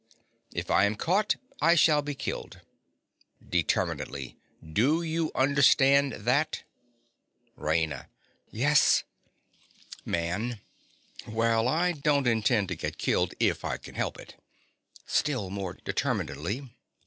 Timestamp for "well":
11.27-11.67